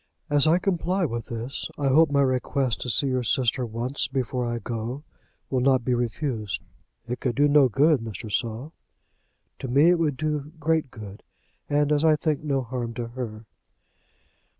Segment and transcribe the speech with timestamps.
[0.31, 4.47] As I comply with this, I hope my request to see your sister once before
[4.47, 5.03] I go
[5.51, 6.63] will not be refused."
[7.07, 8.31] "It could do no good, Mr.
[8.31, 8.73] Saul."
[9.59, 11.21] "To me it would do great good,
[11.69, 13.45] and, as I think, no harm to her."